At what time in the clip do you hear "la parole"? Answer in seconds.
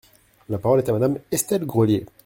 0.49-0.79